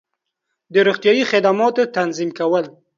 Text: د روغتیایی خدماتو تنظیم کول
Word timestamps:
د 0.73 0.75
روغتیایی 0.87 1.23
خدماتو 1.31 1.83
تنظیم 1.95 2.29
کول 2.39 2.65